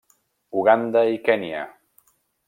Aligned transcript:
Uganda 0.61 1.03
i 1.15 1.19
Kenya. 1.27 1.59